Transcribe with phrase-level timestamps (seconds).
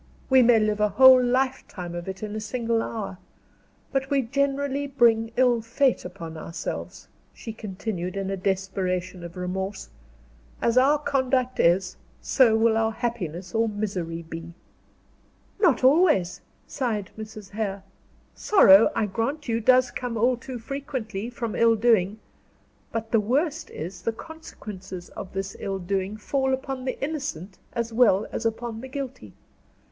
[0.31, 3.19] We may live a whole lifetime of it in a single hour.
[3.91, 9.89] But we generally bring ill fate upon ourselves," she continued, in a desperation of remorse;
[10.59, 14.55] "as our conduct is, so will our happiness or misery be."
[15.59, 17.51] "Not always," sighed Mrs.
[17.51, 17.83] Hare.
[18.33, 22.17] "Sorrow, I grant you, does come all too frequently, from ill doing;
[22.91, 27.93] but the worst is, the consequences of this ill doing fall upon the innocent as
[27.93, 29.33] well as upon the guilty.